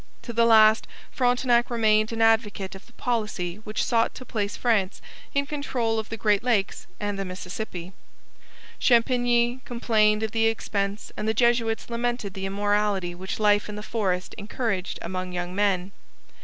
[0.23, 4.99] To the last Frontenac remained an advocate of the policy which sought to place France
[5.35, 7.93] in control of the Great Lakes and the Mississippi.
[8.79, 13.83] Champigny complained of the expense and the Jesuits lamented the immorality which life in the
[13.83, 15.91] forest encouraged among young men.